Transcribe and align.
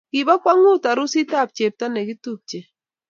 Kibo 0.13 0.33
kwongut 0.41 0.83
arusit 0.91 1.31
ab 1.39 1.49
chepto 1.57 1.85
nekitupche 1.89 2.59